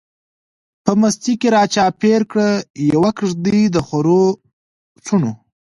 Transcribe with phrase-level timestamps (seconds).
[0.83, 2.49] په مستۍ کی را چار پیر کړه،
[2.93, 4.21] یوه کیږدۍ دخورو
[5.05, 5.31] څڼو